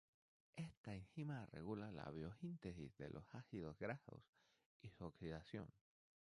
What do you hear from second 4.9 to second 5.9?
oxidación.